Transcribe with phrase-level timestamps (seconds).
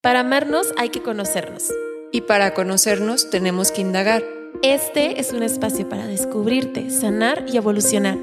[0.00, 1.64] Para amarnos hay que conocernos.
[2.12, 4.22] Y para conocernos tenemos que indagar.
[4.62, 8.16] Este es un espacio para descubrirte, sanar y evolucionar.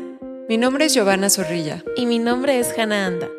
[0.47, 1.83] Mi nombre es Giovanna Zorrilla.
[1.97, 3.29] Y mi nombre es Hannah Anda.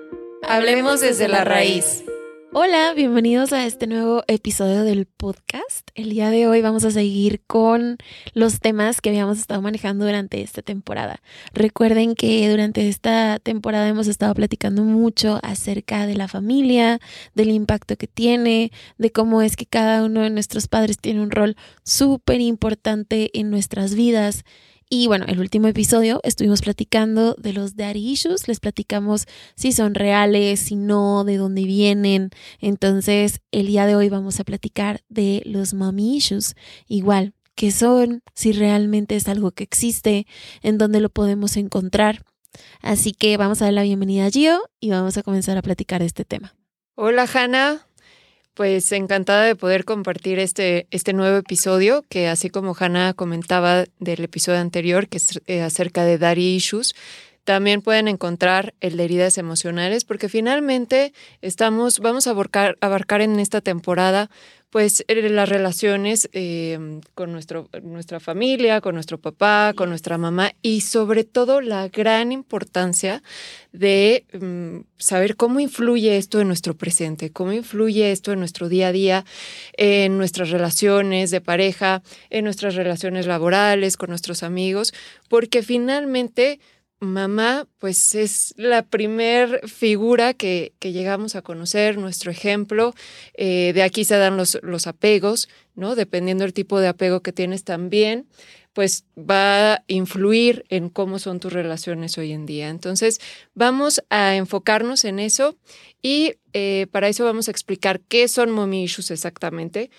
[0.43, 2.05] Hablemos desde la raíz.
[2.59, 5.91] Hola, bienvenidos a este nuevo episodio del podcast.
[5.95, 7.99] El día de hoy vamos a seguir con
[8.33, 11.21] los temas que habíamos estado manejando durante esta temporada.
[11.53, 16.99] Recuerden que durante esta temporada hemos estado platicando mucho acerca de la familia,
[17.35, 21.33] del impacto que tiene, de cómo es que cada uno de nuestros padres tiene un
[21.33, 24.47] rol súper importante en nuestras vidas
[24.89, 29.27] y bueno, el último episodio estuvimos platicando de los daddy issues, les platicamos
[29.57, 32.31] si son reales, si no, de dónde vienen.
[32.61, 36.55] Entonces, el día de hoy vamos a platicar de los mommy issues.
[36.87, 40.27] Igual, qué son, si realmente es algo que existe,
[40.63, 42.23] en dónde lo podemos encontrar.
[42.81, 46.03] Así que vamos a dar la bienvenida a Gio y vamos a comenzar a platicar
[46.03, 46.55] este tema.
[46.95, 47.86] Hola, Hanna.
[48.57, 54.25] Pues encantada de poder compartir este, este nuevo episodio, que así como Hannah comentaba del
[54.25, 56.95] episodio anterior, que es eh, acerca de Daddy Issues,
[57.47, 63.61] también pueden encontrar el de heridas emocionales, porque finalmente estamos, vamos a abarcar, en esta
[63.61, 64.29] temporada
[64.69, 70.53] pues eh, las relaciones eh, con nuestro, nuestra familia, con nuestro papá, con nuestra mamá
[70.61, 73.23] y sobre todo la gran importancia
[73.73, 78.89] de mm, saber cómo influye esto en nuestro presente, cómo influye esto en nuestro día
[78.89, 79.25] a día,
[79.75, 84.93] en nuestras relaciones de pareja, en nuestras relaciones laborales, con nuestros amigos,
[85.29, 86.59] porque finalmente
[87.01, 92.95] mamá, pues es la primer figura que, llegamos a conocer, nuestro ejemplo.
[93.35, 95.95] Eh, de aquí se dan los, los apegos, ¿no?
[95.95, 98.27] Dependiendo del tipo de apego que tienes también,
[98.77, 102.69] pues va a influir en cómo son tus relaciones hoy en día.
[102.69, 103.21] Entonces,
[103.55, 105.57] vamos a enfocarnos en eso
[106.03, 109.91] y eh, para eso vamos a explicar qué son mommy issues exactamente,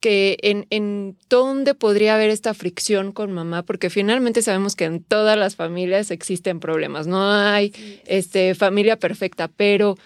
[0.00, 5.04] que en, en dónde podría haber esta fricción con mamá, porque finalmente sabemos que en
[5.04, 7.72] todas las familias existen problemas, no hay
[8.06, 9.96] este, familia perfecta, pero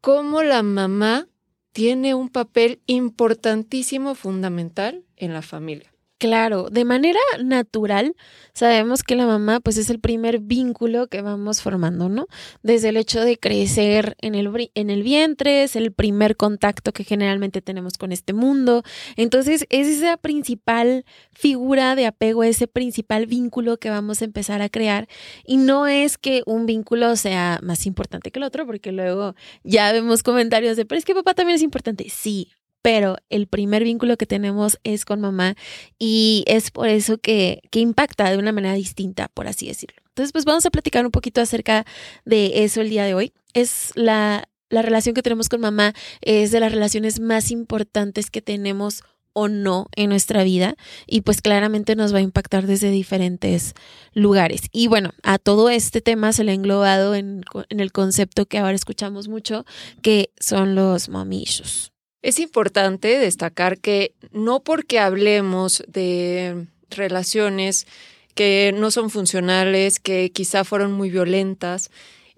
[0.00, 1.26] cómo la mamá
[1.72, 5.92] tiene un papel importantísimo, fundamental en la familia.
[6.20, 8.14] Claro, de manera natural
[8.52, 12.26] sabemos que la mamá pues es el primer vínculo que vamos formando, ¿no?
[12.62, 17.04] Desde el hecho de crecer en el, en el vientre, es el primer contacto que
[17.04, 18.82] generalmente tenemos con este mundo.
[19.16, 24.68] Entonces es esa principal figura de apego, ese principal vínculo que vamos a empezar a
[24.68, 25.08] crear.
[25.46, 29.90] Y no es que un vínculo sea más importante que el otro, porque luego ya
[29.92, 32.10] vemos comentarios de, pero es que papá también es importante.
[32.10, 35.54] Sí, pero el primer vínculo que tenemos es con mamá
[35.98, 39.96] y es por eso que, que impacta de una manera distinta, por así decirlo.
[40.08, 41.86] Entonces, pues vamos a platicar un poquito acerca
[42.24, 43.32] de eso el día de hoy.
[43.54, 48.42] Es la, la relación que tenemos con mamá, es de las relaciones más importantes que
[48.42, 49.02] tenemos
[49.32, 50.74] o no en nuestra vida
[51.06, 53.74] y pues claramente nos va a impactar desde diferentes
[54.12, 54.62] lugares.
[54.72, 58.58] Y bueno, a todo este tema se le ha englobado en, en el concepto que
[58.58, 59.64] ahora escuchamos mucho,
[60.02, 61.92] que son los mamillos.
[62.22, 67.86] Es importante destacar que no porque hablemos de relaciones
[68.34, 71.90] que no son funcionales, que quizá fueron muy violentas,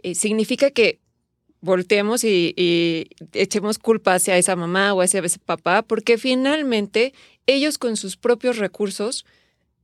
[0.02, 0.98] eh, significa que
[1.60, 7.14] volteemos y, echemos culpa hacia esa mamá o hacia ese papá, porque finalmente
[7.46, 9.24] ellos con sus propios recursos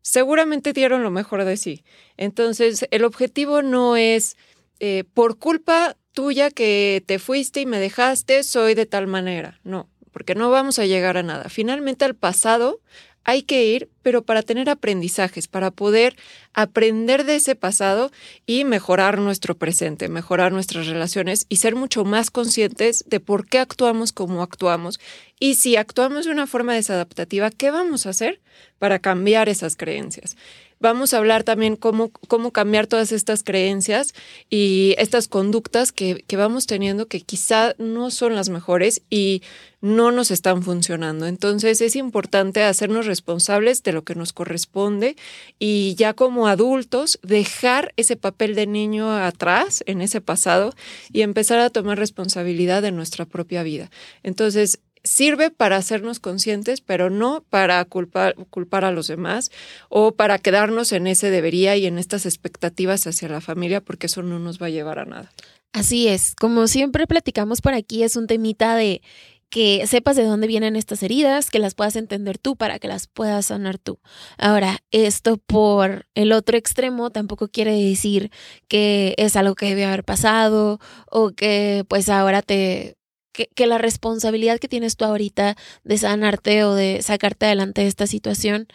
[0.03, 1.85] seguramente dieron lo mejor de sí.
[2.17, 4.37] Entonces, el objetivo no es
[4.81, 9.61] eh, por culpa tuya que te fuiste y me dejaste, soy de tal manera.
[9.63, 11.49] No, porque no vamos a llegar a nada.
[11.49, 12.81] Finalmente al pasado
[13.23, 16.17] hay que ir, pero para tener aprendizajes, para poder
[16.55, 18.11] aprender de ese pasado
[18.47, 23.61] y mejorar nuestro presente, mejorar nuestras relaciones y ser mucho más conscientes de por qué
[23.61, 24.99] actuamos como actuamos.
[25.39, 28.41] Y si actuamos de una forma desadaptativa, ¿qué vamos a hacer
[28.81, 30.37] para cambiar esas creencias?
[30.81, 34.15] Vamos a hablar también cómo, cómo cambiar todas estas creencias
[34.49, 39.43] y estas conductas que, que vamos teniendo que quizá no son las mejores y
[39.81, 41.27] no nos están funcionando.
[41.27, 45.17] Entonces es importante hacernos responsables de lo que nos corresponde
[45.59, 50.75] y ya como adultos dejar ese papel de niño atrás en ese pasado
[51.13, 53.91] y empezar a tomar responsabilidad de nuestra propia vida.
[54.23, 59.51] Entonces sirve para hacernos conscientes, pero no para culpar, culpar a los demás
[59.89, 64.23] o para quedarnos en ese debería y en estas expectativas hacia la familia, porque eso
[64.23, 65.33] no nos va a llevar a nada.
[65.73, 69.03] Así es, como siempre platicamos por aquí, es un temita de
[69.51, 73.07] que sepas de dónde vienen estas heridas, que las puedas entender tú para que las
[73.07, 73.99] puedas sanar tú.
[74.37, 78.31] Ahora, esto por el otro extremo tampoco quiere decir
[78.69, 82.98] que es algo que debe haber pasado o que pues ahora te
[83.47, 88.07] que, la responsabilidad que tienes tú ahorita de sanarte o de sacarte adelante de esta
[88.07, 88.69] situación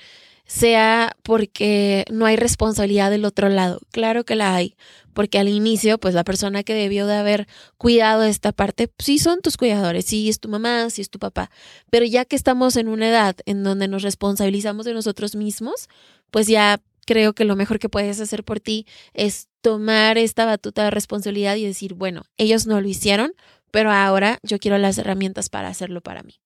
[0.46, 3.80] sea porque no hay responsabilidad del otro lado.
[3.92, 4.76] Claro que la hay,
[5.14, 9.20] porque al inicio, pues la persona que debió de haber cuidado esta parte, pues, sí
[9.20, 11.50] son tus cuidadores, sí es tu mamá, sí es tu papá,
[11.90, 15.88] pero ya que estamos en una edad en donde nos responsabilizamos de nosotros mismos,
[16.30, 20.84] pues ya creo que lo mejor que puedes hacer por ti es tomar esta batuta
[20.84, 23.34] de responsabilidad y decir, bueno, ellos no lo hicieron,
[23.74, 26.40] pero ahora yo quiero las herramientas para hacerlo para mí.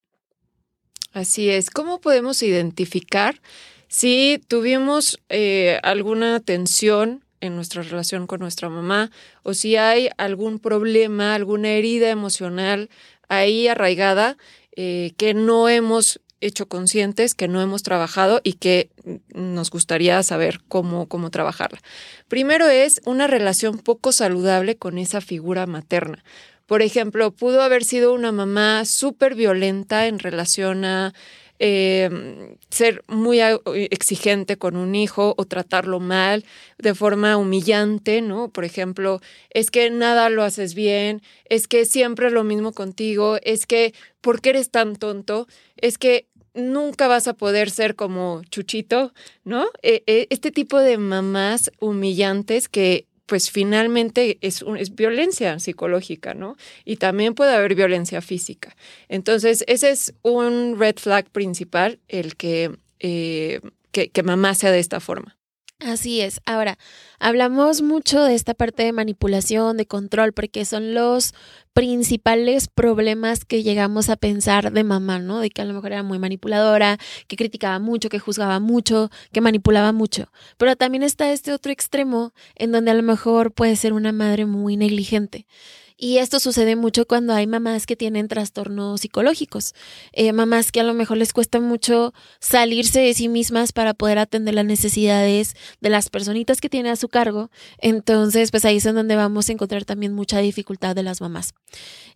[1.11, 1.69] Así es.
[1.69, 3.41] ¿Cómo podemos identificar
[3.89, 9.11] si tuvimos eh, alguna tensión en nuestra relación con nuestra mamá
[9.43, 12.89] o si hay algún problema, alguna herida emocional
[13.27, 14.37] ahí arraigada
[14.77, 18.89] eh, que no hemos hecho conscientes, que no hemos trabajado y que
[19.33, 21.79] nos gustaría saber cómo, cómo trabajarla.
[22.29, 26.23] Primero es una relación poco saludable con esa figura materna.
[26.67, 31.13] Por ejemplo, pudo haber sido una mamá súper violenta en relación a
[31.59, 36.43] eh, ser muy exigente con un hijo o tratarlo mal
[36.77, 38.49] de forma humillante, ¿no?
[38.49, 43.37] Por ejemplo, es que nada lo haces bien, es que siempre es lo mismo contigo,
[43.41, 45.47] es que, ¿por qué eres tan tonto?
[45.77, 49.13] Es que nunca vas a poder ser como Chuchito,
[49.45, 49.67] ¿no?
[49.83, 56.55] E, e, este tipo de mamás humillantes que pues finalmente es, es violencia psicológica, ¿no?
[56.85, 58.75] Y también puede haber violencia física.
[59.09, 63.59] Entonces, ese es un red flag principal, el que, eh,
[63.91, 65.37] que, que mamá sea de esta forma.
[65.87, 66.41] Así es.
[66.45, 66.77] Ahora,
[67.17, 71.33] hablamos mucho de esta parte de manipulación, de control, porque son los
[71.71, 75.39] principales problemas que llegamos a pensar de mamá, ¿no?
[75.39, 76.97] De que a lo mejor era muy manipuladora,
[77.27, 80.29] que criticaba mucho, que juzgaba mucho, que manipulaba mucho.
[80.57, 84.45] Pero también está este otro extremo en donde a lo mejor puede ser una madre
[84.45, 85.45] muy negligente.
[85.99, 89.73] Y esto sucede mucho cuando hay mamás que tienen trastornos psicológicos,
[90.13, 94.19] eh, mamás que a lo mejor les cuesta mucho salirse de sí mismas para poder
[94.19, 97.49] atender las necesidades de las personitas que tiene a su cargo.
[97.79, 101.55] Entonces, pues ahí es en donde vamos a encontrar también mucha dificultad de las mamás.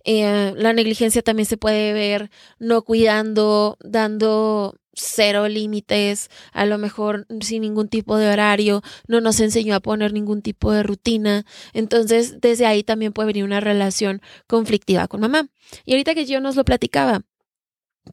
[0.04, 2.30] Eh, la negligencia también se puede ver
[2.60, 9.40] no cuidando, dando cero límites, a lo mejor sin ningún tipo de horario, no nos
[9.40, 11.46] enseñó a poner ningún tipo de rutina.
[11.74, 15.50] Entonces, desde ahí también puede venir una relación conflictiva con mamá.
[15.86, 17.22] Y ahorita que yo nos lo platicaba,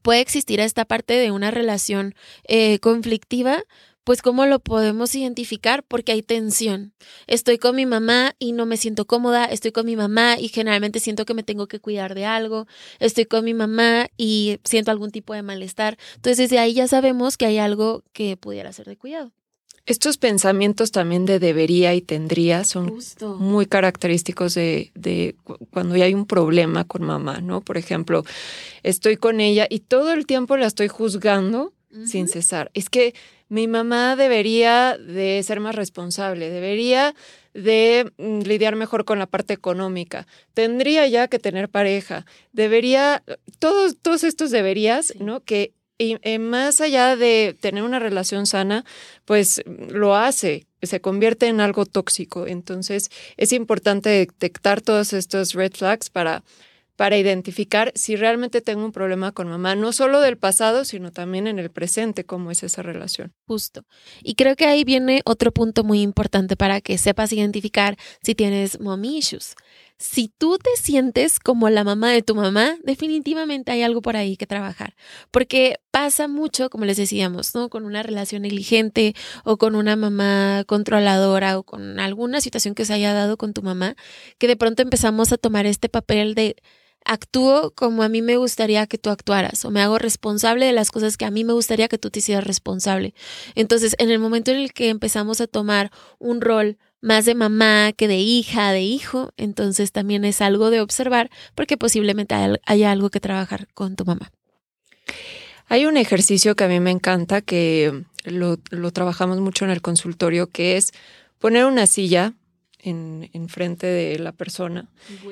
[0.02, 2.14] puede existir esta parte de una relación
[2.44, 3.62] eh, conflictiva
[4.08, 5.82] pues ¿cómo lo podemos identificar?
[5.82, 6.94] Porque hay tensión.
[7.26, 10.98] Estoy con mi mamá y no me siento cómoda, estoy con mi mamá y generalmente
[10.98, 12.66] siento que me tengo que cuidar de algo,
[13.00, 15.98] estoy con mi mamá y siento algún tipo de malestar.
[16.14, 19.30] Entonces desde ahí ya sabemos que hay algo que pudiera ser de cuidado.
[19.84, 22.98] Estos pensamientos también de debería y tendría son
[23.38, 25.36] muy característicos de, de,
[25.70, 27.60] cuando hay un problema con mamá, ¿no?
[27.60, 28.24] Por ejemplo,
[28.82, 31.74] estoy con ella y todo el tiempo la estoy juzgando
[32.04, 32.70] sin cesar.
[32.74, 33.14] Es que
[33.48, 37.14] mi mamá debería de ser más responsable, debería
[37.54, 43.22] de mm, lidiar mejor con la parte económica, tendría ya que tener pareja, debería,
[43.58, 45.40] todos, todos estos deberías, ¿no?
[45.40, 48.84] Que y, eh, más allá de tener una relación sana,
[49.24, 52.46] pues lo hace, se convierte en algo tóxico.
[52.46, 56.44] Entonces es importante detectar todos estos red flags para
[56.98, 61.46] para identificar si realmente tengo un problema con mamá, no solo del pasado, sino también
[61.46, 63.32] en el presente, cómo es esa relación.
[63.46, 63.84] Justo.
[64.20, 68.80] Y creo que ahí viene otro punto muy importante para que sepas identificar si tienes
[68.80, 69.54] mommy issues.
[69.96, 74.36] Si tú te sientes como la mamá de tu mamá, definitivamente hay algo por ahí
[74.36, 74.96] que trabajar,
[75.30, 77.68] porque pasa mucho, como les decíamos, ¿no?
[77.68, 79.14] Con una relación negligente
[79.44, 83.62] o con una mamá controladora o con alguna situación que se haya dado con tu
[83.62, 83.94] mamá,
[84.38, 86.56] que de pronto empezamos a tomar este papel de
[87.04, 90.90] actúo como a mí me gustaría que tú actuaras o me hago responsable de las
[90.90, 93.14] cosas que a mí me gustaría que tú te hicieras responsable.
[93.54, 97.92] Entonces, en el momento en el que empezamos a tomar un rol más de mamá
[97.92, 102.34] que de hija, de hijo, entonces también es algo de observar porque posiblemente
[102.66, 104.30] haya algo que trabajar con tu mamá.
[105.66, 109.82] Hay un ejercicio que a mí me encanta, que lo, lo trabajamos mucho en el
[109.82, 110.92] consultorio, que es
[111.38, 112.34] poner una silla
[112.80, 114.88] en, frente de la persona.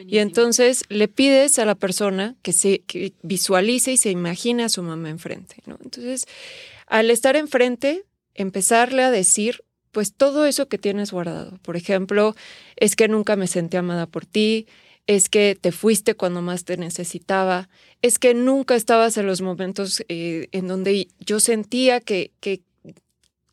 [0.07, 2.83] Y entonces le pides a la persona que se
[3.23, 5.57] visualice y se imagine a su mamá enfrente.
[5.67, 5.79] ¿no?
[5.83, 6.27] Entonces,
[6.87, 9.63] al estar enfrente, empezarle a decir
[9.93, 11.59] pues todo eso que tienes guardado.
[11.63, 12.37] Por ejemplo,
[12.77, 14.67] es que nunca me sentí amada por ti,
[15.07, 17.71] es que te fuiste cuando más te necesitaba,
[18.03, 22.61] es que nunca estabas en los momentos eh, en donde yo sentía que, que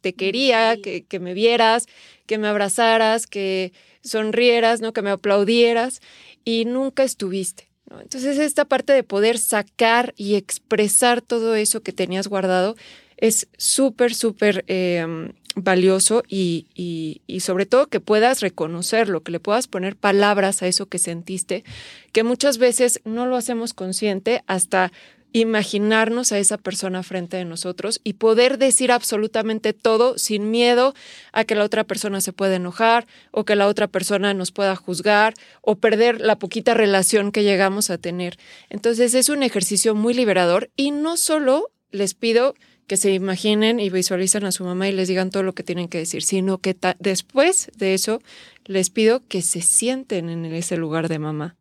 [0.04, 1.88] te quería, que, que, me vieras,
[2.28, 3.72] que me abrazaras, que
[4.04, 4.92] sonrieras, ¿no?
[4.92, 6.02] que me aplaudieras
[6.44, 7.70] y nunca estuviste.
[8.02, 12.76] Entonces, esta parte de poder sacar y expresar todo eso que tenías guardado
[13.18, 19.68] es súper, súper eh, valioso y, y, sobre todo que puedas reconocerlo, que le puedas
[19.68, 21.64] poner palabras a eso que sentiste,
[22.12, 24.92] que muchas veces no lo hacemos consciente hasta
[25.34, 30.94] imaginarnos a esa persona frente de nosotros y poder decir absolutamente todo sin miedo
[31.34, 34.76] a que la otra persona se pueda enojar o que la otra persona nos pueda
[34.76, 38.38] juzgar o perder la poquita relación que llegamos a tener.
[38.70, 42.54] Entonces es un ejercicio muy liberador y no solo les pido
[42.86, 45.88] que se imaginen y visualicen a su mamá y les digan todo lo que tienen
[45.88, 48.22] que decir, sino que después de eso
[48.66, 51.56] les pido que se sienten en ese lugar de mamá.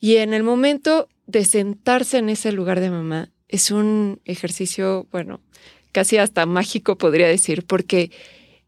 [0.00, 5.40] Y en el momento de sentarse en ese lugar de mamá es un ejercicio, bueno,
[5.92, 8.10] casi hasta mágico podría decir, porque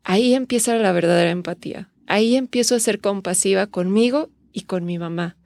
[0.04, 1.90] ahí empieza la verdadera empatía.
[2.06, 5.36] Ahí empiezo a ser compasiva conmigo y con mi mamá.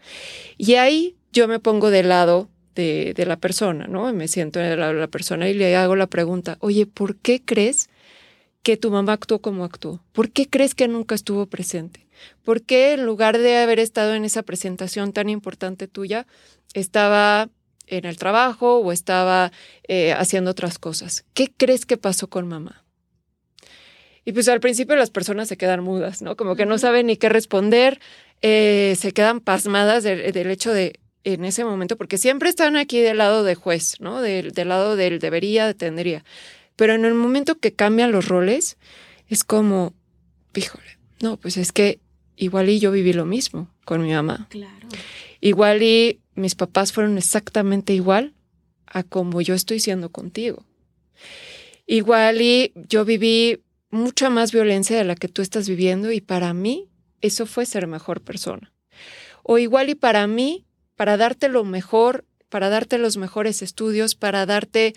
[0.57, 4.13] Y ahí yo me pongo de lado de, la persona, ¿no?
[4.13, 7.17] Me siento en el lado de la persona y le hago la pregunta, oye, ¿por
[7.17, 7.91] qué crees
[8.63, 10.03] que tu mamá actuó como actuó?
[10.13, 12.07] ¿Por qué crees que nunca estuvo presente?
[12.45, 16.27] ¿Por qué en lugar de haber estado en esa presentación tan importante tuya,
[16.75, 17.49] estaba
[17.87, 19.53] en el trabajo o estaba
[19.89, 21.25] eh, haciendo otras cosas?
[21.35, 22.85] ¿Qué crees que pasó con mamá?
[24.25, 26.37] Y pues al principio las personas se quedan mudas, ¿no?
[26.37, 28.01] Como que no saben ni qué responder,
[28.41, 33.19] eh, se quedan pasmadas del, hecho de, en ese momento, porque siempre están aquí del
[33.19, 34.23] lado de juez, ¿no?
[34.23, 36.25] Del, del lado del debería, de tendría.
[36.77, 38.79] Pero en el momento que cambian los roles,
[39.29, 39.95] es como,
[40.55, 42.01] híjole, no, pues es que
[42.37, 44.47] igual y yo viví lo mismo con mi mamá.
[44.51, 44.89] Claro.
[45.41, 48.35] Igual y mis papás fueron exactamente igual
[48.87, 50.65] a como yo estoy siendo contigo.
[51.87, 53.61] Igual y yo viví
[53.91, 56.89] mucha más violencia de la que tú estás viviendo y para mí
[57.21, 58.73] eso fue ser mejor persona.
[59.43, 60.65] O igual y para mí,
[60.97, 64.95] para darte lo mejor, para darte los mejores estudios, para darte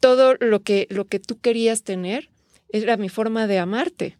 [0.00, 2.30] todo lo que, lo que tú querías tener,
[2.70, 4.16] era mi forma de amarte.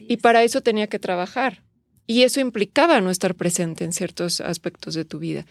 [0.00, 1.62] y para eso tenía que trabajar.
[2.06, 5.44] Y eso implicaba no estar presente en ciertos aspectos de tu vida.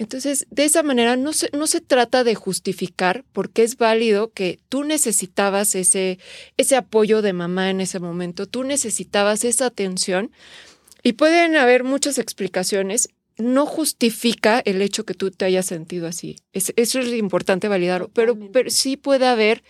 [0.00, 4.58] Entonces, de esa manera no se, no se trata de justificar porque es válido que
[4.70, 6.18] tú necesitabas ese,
[6.56, 10.32] ese apoyo de mamá en ese momento, tú necesitabas esa atención
[11.02, 13.10] y pueden haber muchas explicaciones.
[13.40, 16.36] No justifica el hecho que tú te hayas sentido así.
[16.52, 19.62] eso es importante validarlo, pero, pero sí puede haber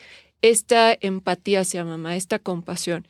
[0.42, 3.06] esta empatía hacia mamá, esta compasión.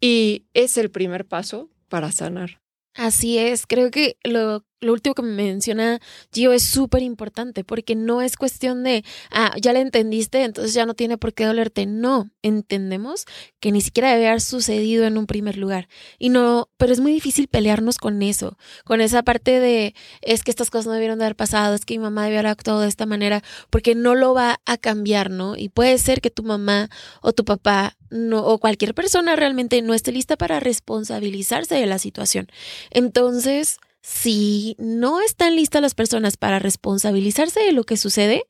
[0.00, 2.60] Y es el primer paso para sanar.
[2.94, 6.00] Así es, creo que lo lo último que me menciona
[6.32, 10.86] Gio es súper importante porque no es cuestión de, ah, ya la entendiste, entonces ya
[10.86, 11.86] no tiene por qué dolerte.
[11.86, 13.26] No, entendemos
[13.60, 15.88] que ni siquiera debe haber sucedido en un primer lugar.
[16.18, 20.50] Y no, pero es muy difícil pelearnos con eso, con esa parte de, es que
[20.50, 22.88] estas cosas no debieron de haber pasado, es que mi mamá debió haber actuado de
[22.88, 25.56] esta manera, porque no lo va a cambiar, ¿no?
[25.56, 26.88] Y puede ser que tu mamá
[27.20, 31.98] o tu papá no, o cualquier persona realmente no esté lista para responsabilizarse de la
[31.98, 32.48] situación.
[32.90, 38.44] Entonces, si no están listas las personas para responsabilizarse de lo que sucede,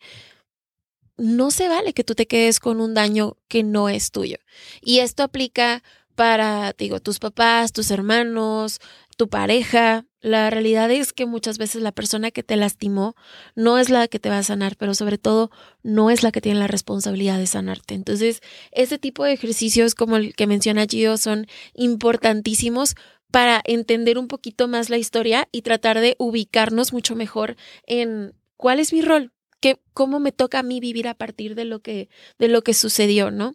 [1.17, 4.39] no se vale que tú te quedes con un daño que no es tuyo.
[4.81, 5.83] Y esto aplica
[6.15, 8.81] para, digo, tus papás, tus hermanos,
[9.17, 10.07] tu pareja.
[10.23, 13.15] La realidad es que muchas veces la persona que te lastimó
[13.55, 15.51] no es la que te va a sanar, pero sobre todo
[15.83, 17.95] no es la que tiene la responsabilidad de sanarte.
[17.95, 18.41] Entonces,
[18.71, 22.97] ese tipo de ejercicios como el que menciona Gio son importantísimos
[23.31, 27.57] para entender un poquito más la historia y tratar de ubicarnos mucho mejor
[27.87, 31.65] en cuál es mi rol, qué, cómo me toca a mí vivir a partir de
[31.65, 32.09] lo que,
[32.39, 33.55] de lo que sucedió, ¿no?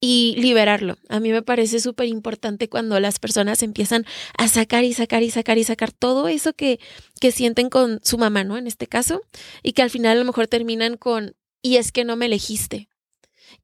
[0.00, 0.98] Y liberarlo.
[1.08, 4.04] A mí me parece súper importante cuando las personas empiezan
[4.36, 6.78] a sacar y sacar y sacar y sacar todo eso que,
[7.20, 8.58] que sienten con su mamá, ¿no?
[8.58, 9.22] En este caso,
[9.62, 12.88] y que al final a lo mejor terminan con, y es que no me elegiste.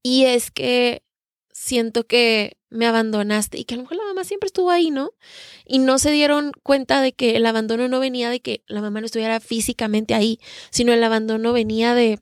[0.02, 1.02] Y es que
[1.52, 5.12] siento que me abandonaste y que a lo mejor la mamá siempre estuvo ahí, ¿no?
[5.66, 9.00] Y no se dieron cuenta de que el abandono no venía de que la mamá
[9.00, 12.18] no estuviera físicamente ahí, sino el abandono venía de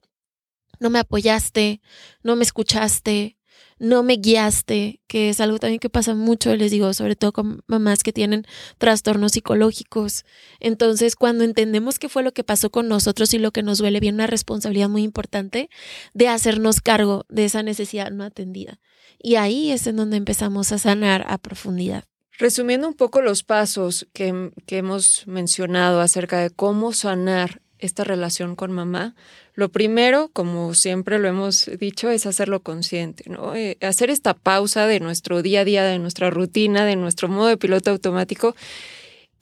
[0.80, 1.80] no me apoyaste,
[2.23, 3.37] no me escuchaste,
[3.80, 7.62] no me guiaste, que es algo también que pasa mucho, les digo, sobre todo con
[7.66, 8.45] mamás que tienen
[8.76, 10.25] trastornos psicológicos.
[10.61, 14.00] Entonces, cuando entendemos qué fue lo que pasó con nosotros y lo que nos duele,
[14.00, 15.71] viene una responsabilidad muy importante
[16.12, 18.80] de hacernos cargo de esa necesidad no atendida.
[19.23, 22.05] Y ahí es en donde empezamos a sanar a profundidad.
[22.39, 28.73] Resumiendo un poco los pasos que, hemos mencionado acerca de cómo sanar esta relación con
[28.73, 29.15] mamá,
[29.55, 33.55] lo primero, como siempre lo hemos dicho, es hacerlo consciente, ¿no?
[33.55, 37.49] Eh, hacer esta pausa de nuestro día a día, de nuestra rutina, de nuestro modo
[37.49, 38.55] de piloto automático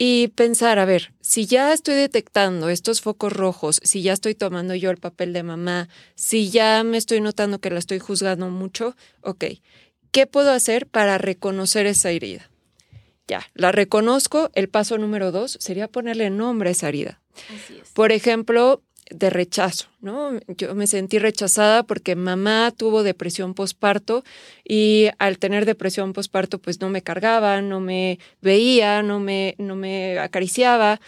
[0.00, 4.76] y pensar, a ver, si ya estoy detectando estos focos rojos, si ya estoy tomando
[4.76, 8.96] yo el papel de mamá, si ya me estoy notando que la estoy juzgando mucho,
[9.22, 9.44] ok,
[10.12, 12.48] ¿qué puedo hacer para reconocer esa herida?
[13.26, 17.20] Ya, la reconozco, el paso número dos sería ponerle nombre a esa herida.
[17.92, 20.38] Por ejemplo, de rechazo, ¿no?
[20.48, 24.24] Yo me sentí rechazada porque mamá tuvo depresión posparto
[24.64, 29.76] y al tener depresión posparto pues no me cargaba, no me veía, no me, no
[29.76, 31.00] me acariciaba,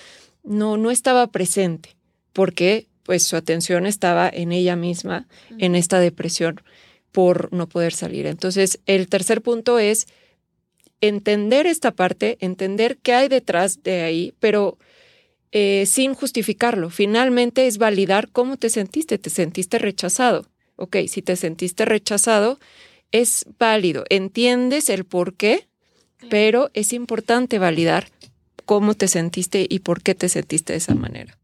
[0.43, 1.97] no, no estaba presente
[2.33, 5.27] porque pues su atención estaba en ella misma,
[5.59, 6.61] en esta depresión
[7.13, 8.27] por no poder salir.
[8.27, 10.07] Entonces, el tercer punto es
[11.01, 14.79] entender esta parte, entender qué hay detrás de ahí, pero
[15.53, 16.91] eh, sin justificarlo.
[16.91, 19.19] Finalmente es validar cómo te sentiste.
[19.19, 20.47] Te sentiste rechazado.
[20.77, 22.59] Ok, si te sentiste rechazado,
[23.13, 24.05] es válido.
[24.09, 25.69] Entiendes el por qué,
[26.29, 28.09] pero es importante validar
[28.65, 31.37] cómo te sentiste y por qué te sentiste de esa manera.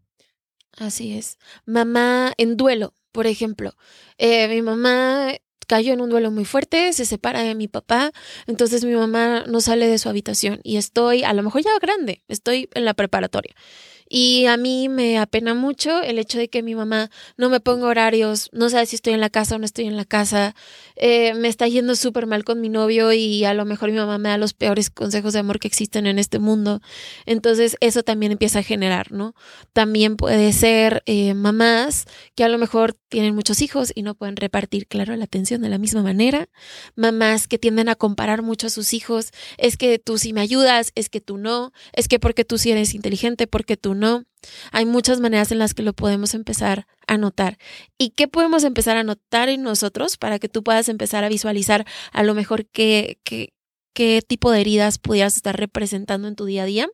[0.79, 1.39] Así es.
[1.65, 3.73] Mamá en duelo, por ejemplo.
[4.19, 5.33] Eh, mi mamá
[5.67, 8.13] cayó en un duelo muy fuerte, se separa de mi papá,
[8.47, 12.23] entonces mi mamá no sale de su habitación y estoy, a lo mejor ya grande,
[12.29, 13.55] estoy en la preparatoria.
[14.09, 17.87] Y a mí me apena mucho el hecho de que mi mamá no me ponga
[17.87, 20.55] horarios, no sabe si estoy en la casa o no estoy en la casa.
[20.95, 24.19] Eh, me está yendo súper mal con mi novio y a lo mejor mi mamá
[24.19, 26.81] me da los peores consejos de amor que existen en este mundo.
[27.27, 29.35] Entonces eso también empieza a generar, ¿no?
[29.73, 34.37] También puede ser eh, mamás que a lo mejor tienen muchos hijos y no pueden
[34.37, 36.49] repartir, claro, la atención de la misma manera.
[36.95, 39.33] Mamás que tienden a comparar mucho a sus hijos.
[39.59, 42.71] Es que tú sí me ayudas, es que tú no, es que porque tú sí
[42.71, 44.25] eres inteligente, porque tú no.
[44.73, 47.59] Hay muchas maneras en las que lo podemos empezar a notar.
[47.99, 51.85] ¿Y qué podemos empezar a notar en nosotros para que tú puedas empezar a visualizar
[52.13, 53.53] a lo mejor qué, qué,
[53.95, 56.89] qué tipo de heridas pudieras estar representando en tu día a día?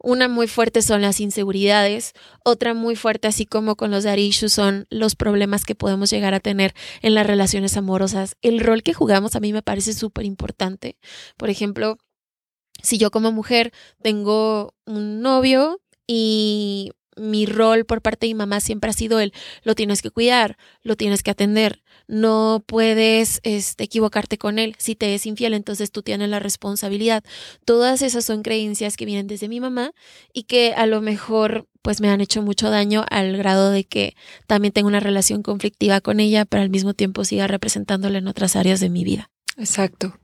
[0.00, 2.12] Una muy fuerte son las inseguridades,
[2.44, 6.40] otra muy fuerte, así como con los de son los problemas que podemos llegar a
[6.40, 8.36] tener en las relaciones amorosas.
[8.40, 10.98] El rol que jugamos a mí me parece súper importante.
[11.36, 11.98] Por ejemplo,
[12.80, 18.60] si yo como mujer tengo un novio y mi rol por parte de mi mamá
[18.60, 23.84] siempre ha sido el lo tienes que cuidar, lo tienes que atender, no puedes este,
[23.84, 24.74] equivocarte con él.
[24.78, 27.22] Si te es infiel, entonces tú tienes la responsabilidad.
[27.64, 29.92] Todas esas son creencias que vienen desde mi mamá
[30.32, 34.14] y que a lo mejor pues me han hecho mucho daño al grado de que
[34.46, 38.56] también tengo una relación conflictiva con ella, pero al mismo tiempo siga representándola en otras
[38.56, 39.30] áreas de mi vida.
[39.56, 40.18] Exacto.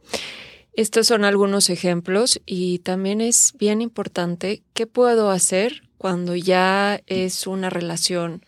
[0.76, 7.46] Estos son algunos ejemplos y también es bien importante qué puedo hacer cuando ya es
[7.46, 8.44] una relación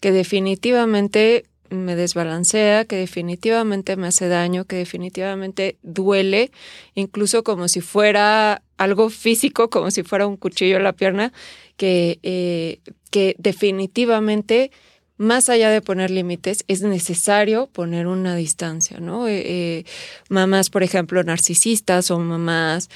[0.00, 6.50] que definitivamente me desbalancea, que definitivamente me hace daño, que definitivamente duele,
[6.94, 11.32] incluso como si fuera algo físico, como si fuera un cuchillo en la pierna,
[11.78, 14.70] que, eh, que definitivamente
[15.20, 19.28] más allá de poner límites, es necesario poner una distancia, ¿no?
[19.28, 19.84] Eh, eh,
[20.30, 22.88] mamás, por ejemplo, narcisistas o mamás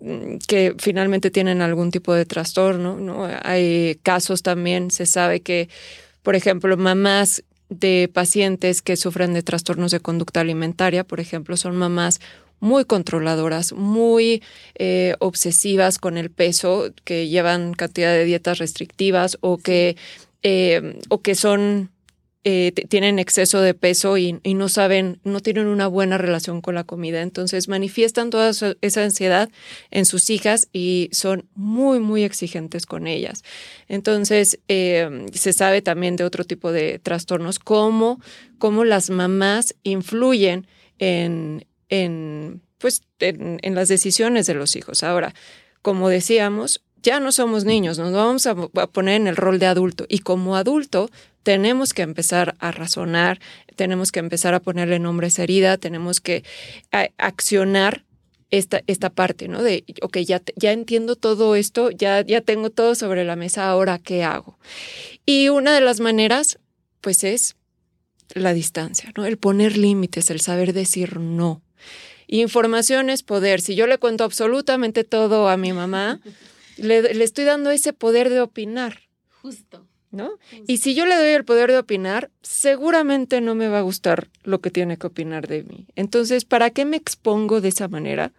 [0.00, 3.26] mm, que finalmente tienen algún tipo de trastorno, ¿no?
[3.42, 5.70] Hay casos también, se sabe que,
[6.22, 11.76] por ejemplo, mamás de pacientes que sufren de trastornos de conducta alimentaria, por ejemplo, son
[11.76, 12.20] mamás
[12.60, 14.42] muy controladoras, muy
[14.74, 19.96] eh, obsesivas con el peso, que llevan cantidad de dietas restrictivas o que
[20.42, 21.90] eh, o que son
[22.44, 26.82] eh, tienen exceso de peso y, no saben, no tienen una buena relación con la
[26.82, 27.22] comida.
[27.22, 29.48] Entonces manifiestan toda esa ansiedad
[29.92, 33.44] en sus hijas y son muy, muy exigentes con ellas.
[33.86, 38.20] Entonces eh, se sabe también de otro tipo de trastornos, cómo,
[38.58, 40.66] cómo las mamás influyen
[40.98, 45.04] en, en, pues, en las decisiones de los hijos.
[45.04, 45.32] Ahora,
[45.80, 50.06] como decíamos, ya no somos niños, nos vamos a, poner en el rol de adulto
[50.08, 51.10] y como adulto
[51.42, 53.40] tenemos que empezar a razonar,
[53.76, 56.44] tenemos que empezar a ponerle nombre a esa herida, tenemos que
[57.18, 58.04] accionar
[58.50, 59.62] esta, esta parte, ¿no?
[59.62, 63.98] De, ok, ya, ya entiendo todo esto, ya, ya tengo todo sobre la mesa, ahora,
[63.98, 64.58] ¿qué hago?
[65.26, 66.58] Y una de las maneras,
[67.00, 67.56] pues es
[68.34, 69.24] la distancia, ¿no?
[69.24, 71.62] El poner límites, el saber decir no.
[72.28, 73.60] Información es poder.
[73.60, 76.20] Si yo le cuento absolutamente todo a mi mamá,
[76.76, 79.00] le, estoy dando ese poder de opinar.
[79.40, 79.86] Justo.
[80.10, 80.38] ¿No?
[80.66, 84.28] Y si yo le doy el poder de opinar, seguramente no me va a gustar
[84.42, 85.86] lo que tiene que opinar de mí.
[85.96, 88.30] Entonces, ¿para qué me expongo de esa manera?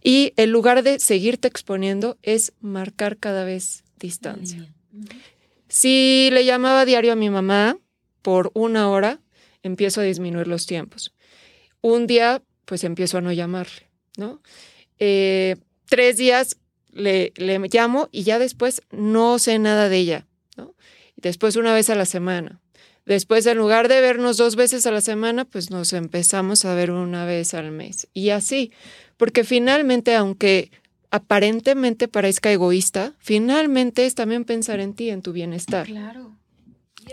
[0.00, 4.72] Y en lugar de seguirte exponiendo, es marcar cada vez distancia.
[5.68, 7.76] Si le llamaba diario a mi mamá
[8.22, 9.20] por una hora,
[9.64, 11.14] empiezo a disminuir los tiempos.
[11.80, 14.40] Un día, pues empiezo a no llamarle, ¿no?
[14.98, 16.56] Eh, tres días
[16.92, 20.74] le, le llamo y ya después no sé nada de ella, ¿no?
[21.16, 22.60] Después una vez a la semana.
[23.08, 26.90] Después, en lugar de vernos dos veces a la semana, pues nos empezamos a ver
[26.90, 28.06] una vez al mes.
[28.12, 28.70] Y así,
[29.16, 30.70] porque finalmente, aunque
[31.10, 35.86] aparentemente parezca egoísta, finalmente es también pensar en ti, en tu bienestar.
[35.86, 36.36] Claro.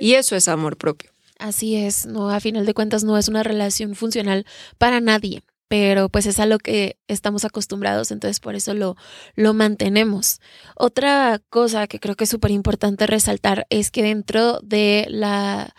[0.02, 1.12] Y eso es amor propio.
[1.40, 4.46] Así es, no, a final de cuentas no es una relación funcional
[4.78, 8.96] para nadie pero pues es a lo que estamos acostumbrados, entonces por eso lo,
[9.36, 10.40] lo mantenemos.
[10.76, 15.74] Otra cosa que creo que es súper importante resaltar es que dentro de la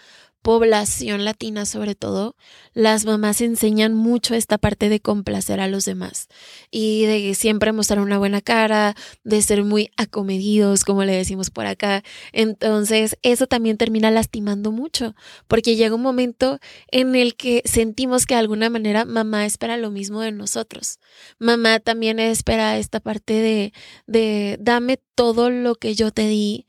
[0.46, 2.36] población latina sobre todo,
[2.72, 6.28] las mamás enseñan mucho esta parte de complacer a los demás
[6.70, 11.66] y de siempre mostrar una buena cara, de ser muy acomedidos, como le decimos por
[11.66, 12.04] acá.
[12.30, 15.16] Entonces, eso también termina lastimando mucho,
[15.48, 16.60] porque llega un momento
[16.92, 21.00] en el que sentimos que de alguna manera mamá espera lo mismo de nosotros.
[21.40, 23.72] Mamá también espera esta parte de,
[24.06, 26.66] de dame todo lo que yo te di,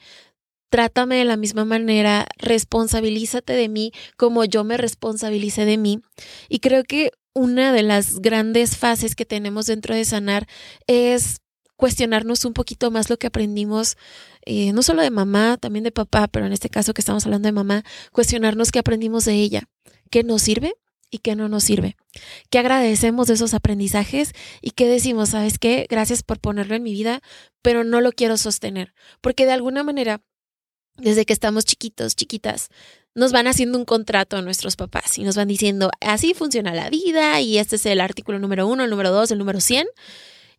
[0.70, 6.02] trátame de la misma manera, responsabilízate de mí como yo me responsabilicé de mí.
[6.50, 10.48] Y creo que una de las grandes fases que tenemos dentro de sanar
[10.88, 11.42] es
[11.76, 13.96] cuestionarnos un poquito más lo que aprendimos,
[14.46, 17.48] eh, no solo de mamá, también de papá, pero en este caso que estamos hablando
[17.48, 19.70] de mamá, cuestionarnos qué aprendimos de ella,
[20.10, 20.74] qué nos sirve
[21.12, 21.96] y qué no nos sirve,
[22.50, 25.86] qué agradecemos de esos aprendizajes y qué decimos, ¿sabes qué?
[25.90, 27.22] Gracias por ponerlo en mi vida,
[27.62, 30.22] pero no lo quiero sostener, porque de alguna manera
[30.98, 32.70] desde que estamos chiquitos, chiquitas,
[33.16, 36.90] nos van haciendo un contrato a nuestros papás y nos van diciendo, así funciona la
[36.90, 39.88] vida y este es el artículo número uno, el número dos, el número 100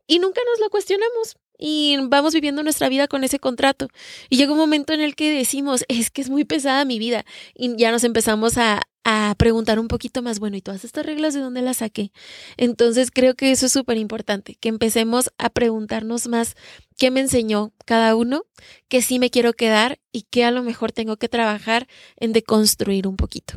[0.08, 3.88] y nunca nos lo cuestionamos y vamos viviendo nuestra vida con ese contrato.
[4.30, 7.24] Y llega un momento en el que decimos, es que es muy pesada mi vida
[7.54, 11.32] y ya nos empezamos a, a preguntar un poquito más, bueno, ¿y todas estas reglas
[11.32, 12.12] de dónde las saqué?
[12.58, 16.56] Entonces creo que eso es súper importante, que empecemos a preguntarnos más
[16.98, 18.44] qué me enseñó cada uno,
[18.88, 21.86] qué sí me quiero quedar y qué a lo mejor tengo que trabajar
[22.18, 23.54] en deconstruir un poquito.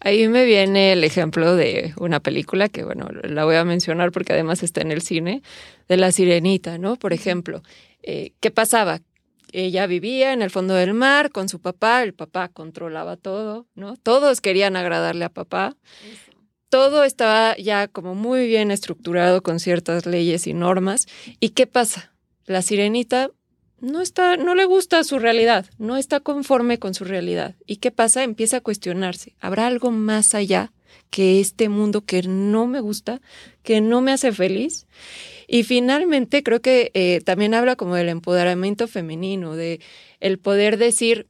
[0.00, 4.32] Ahí me viene el ejemplo de una película que, bueno, la voy a mencionar porque
[4.32, 5.42] además está en el cine,
[5.86, 6.96] de La Sirenita, ¿no?
[6.96, 7.62] Por ejemplo,
[8.02, 9.02] eh, ¿qué pasaba?
[9.52, 13.96] Ella vivía en el fondo del mar con su papá, el papá controlaba todo, ¿no?
[13.96, 15.76] Todos querían agradarle a papá.
[16.68, 21.06] Todo estaba ya como muy bien estructurado con ciertas leyes y normas.
[21.40, 22.12] ¿Y qué pasa?
[22.44, 23.30] La sirenita
[23.80, 27.54] no está, no le gusta su realidad, no está conforme con su realidad.
[27.66, 28.24] ¿Y qué pasa?
[28.24, 29.36] Empieza a cuestionarse.
[29.40, 30.72] ¿Habrá algo más allá
[31.10, 33.20] que este mundo que no me gusta,
[33.62, 34.86] que no me hace feliz?
[35.48, 39.80] Y finalmente creo que eh, también habla como del empoderamiento femenino, de
[40.20, 41.28] el poder decir,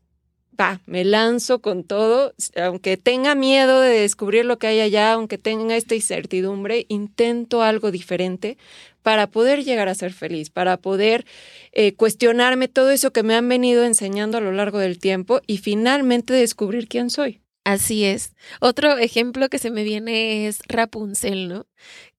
[0.59, 5.39] va, me lanzo con todo, aunque tenga miedo de descubrir lo que hay allá, aunque
[5.39, 8.57] tenga esta incertidumbre, intento algo diferente
[9.03, 11.27] para poder llegar a ser feliz, para poder
[11.73, 15.59] eh, cuestionarme todo eso que me han venido enseñando a lo largo del tiempo y
[15.59, 17.41] finalmente descubrir quién soy.
[17.67, 18.37] Así es.
[18.61, 21.67] Otro ejemplo que se me viene es Rapunzel, ¿no?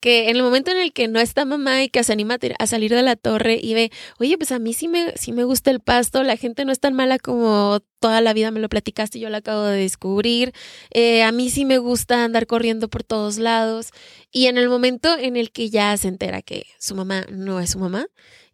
[0.02, 2.68] Que en el momento en el que no está mamá y que se anima a
[2.68, 5.72] salir de la torre y ve, oye, pues a mí sí me, sí me gusta
[5.72, 9.20] el pasto, la gente no es tan mala como toda la vida me lo platicaste
[9.20, 10.52] yo lo acabo de descubrir,
[10.92, 13.92] eh, a mí sí me gusta andar corriendo por todos lados.
[14.30, 17.70] Y en el momento en el que ya se entera que su mamá no es
[17.72, 18.08] su mamá,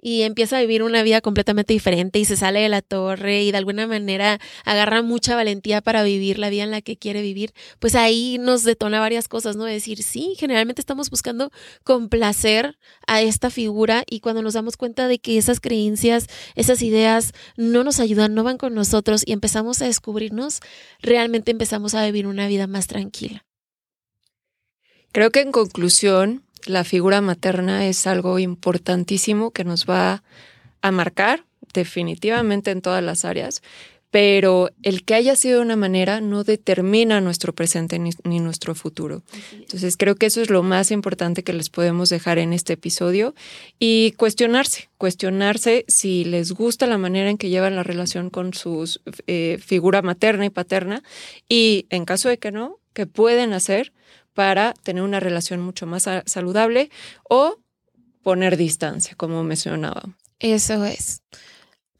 [0.03, 3.51] y empieza a vivir una vida completamente diferente y se sale de la torre y
[3.51, 7.53] de alguna manera agarra mucha valentía para vivir la vida en la que quiere vivir,
[7.79, 9.63] pues ahí nos detona varias cosas, ¿no?
[9.63, 11.51] Decir, sí, generalmente estamos buscando
[11.85, 17.31] complacer a esta figura y cuando nos damos cuenta de que esas creencias, esas ideas
[17.55, 20.59] no nos ayudan, no van con nosotros y empezamos a descubrirnos,
[21.01, 23.45] realmente empezamos a vivir una vida más tranquila.
[25.13, 30.23] Creo que en conclusión, la figura materna es algo importantísimo que nos va
[30.82, 33.62] a marcar definitivamente en todas las áreas,
[34.13, 39.23] pero el que haya sido de una manera no determina nuestro presente ni, nuestro futuro.
[39.54, 43.34] Entonces creo que eso es lo más importante que les podemos dejar en este episodio
[43.80, 48.88] y cuestionarse, cuestionarse si les gusta la manera en que llevan la relación con su
[49.26, 51.02] eh, figura materna y paterna
[51.49, 53.93] y en caso de que no, ¿qué pueden hacer
[54.33, 56.89] para tener una relación mucho más saludable
[57.29, 57.59] o
[58.23, 60.03] poner distancia, como mencionaba.
[60.39, 61.21] Eso es.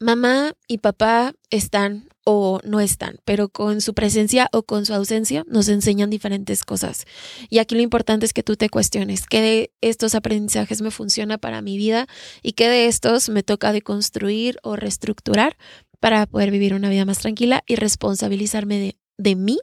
[0.00, 5.44] Mamá y papá están o no están, pero con su presencia o con su ausencia
[5.46, 7.04] nos enseñan diferentes cosas.
[7.48, 11.38] Y aquí lo importante es que tú te cuestiones qué de estos aprendizajes me funciona
[11.38, 12.06] para mi vida
[12.42, 15.56] y qué de estos me toca deconstruir o reestructurar
[16.00, 19.58] para poder vivir una vida más tranquila y responsabilizarme de de mí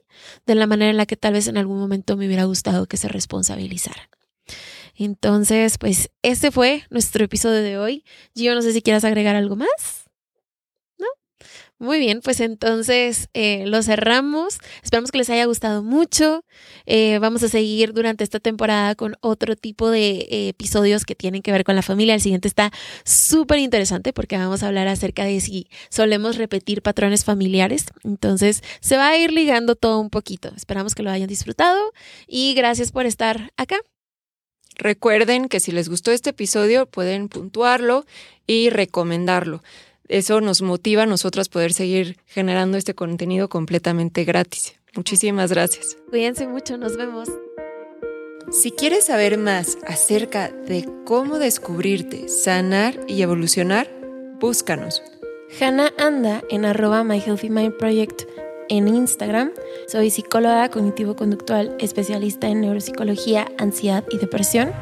[0.46, 2.98] de la manera en la que tal vez en algún momento me hubiera gustado que
[2.98, 4.08] se responsabilizaran.
[4.96, 8.06] Entonces, pues este fue nuestro episodio de hoy.
[8.36, 10.01] Yo no sé si quieras agregar algo más.
[11.82, 14.60] Muy bien, pues entonces eh, lo cerramos.
[14.84, 16.46] Esperamos que les haya gustado mucho.
[16.86, 21.42] Eh, vamos a seguir durante esta temporada con otro tipo de eh, episodios que tienen
[21.42, 22.14] que ver con la familia.
[22.14, 22.72] El siguiente está
[23.04, 27.88] súper interesante porque vamos a hablar acerca de si solemos repetir patrones familiares.
[28.04, 30.54] Entonces se va a ir ligando todo un poquito.
[30.56, 31.94] Esperamos que lo hayan disfrutado
[32.28, 33.78] y gracias por estar acá.
[34.76, 38.06] Recuerden que si les gustó este episodio pueden puntuarlo
[38.46, 39.64] y recomendarlo
[40.12, 44.76] eso nos motiva a nosotras poder seguir generando este contenido completamente gratis.
[44.94, 45.98] Muchísimas gracias.
[46.10, 47.30] Cuídense mucho, nos vemos.
[48.52, 53.90] Si quieres saber más acerca de cómo descubrirte, sanar y evolucionar,
[54.42, 55.02] búscanos.
[55.60, 58.24] Hannah anda en arroba My Healthy Mind Project
[58.68, 59.52] en Instagram.
[59.88, 64.74] Soy psicóloga cognitivo-conductual, especialista en neuropsicología, ansiedad y depresión.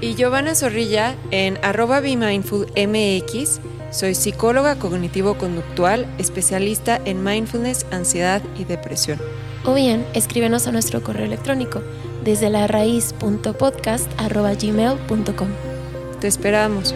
[0.00, 9.18] Y Giovanna Zorrilla en arroba MX soy psicóloga cognitivo-conductual, especialista en mindfulness, ansiedad y depresión.
[9.64, 11.82] O bien, escríbenos a nuestro correo electrónico
[12.24, 15.48] desde la raíz.podcast.gmail.com.
[16.20, 16.94] Te esperamos.